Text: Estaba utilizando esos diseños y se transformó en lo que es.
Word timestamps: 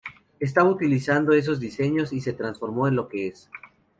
Estaba 0.39 0.67
utilizando 0.71 1.31
esos 1.31 1.59
diseños 1.59 2.11
y 2.11 2.21
se 2.21 2.33
transformó 2.33 2.87
en 2.87 2.95
lo 2.95 3.07
que 3.07 3.27
es. 3.27 3.51